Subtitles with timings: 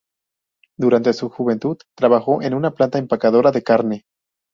[0.79, 4.05] Durante su juventud, trabajó en una planta empacadora de carne.